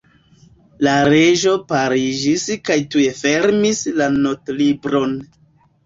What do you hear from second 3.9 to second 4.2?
la